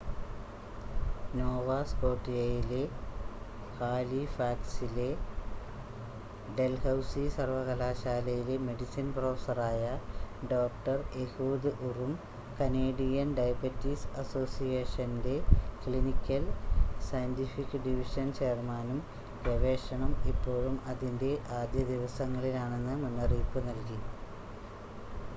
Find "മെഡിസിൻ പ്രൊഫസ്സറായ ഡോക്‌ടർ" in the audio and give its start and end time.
8.63-10.97